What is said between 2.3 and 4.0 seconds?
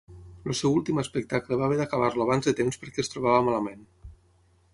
de temps perquè es trobava malament.